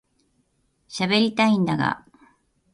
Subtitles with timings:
[0.87, 2.03] しゃべりたいんだが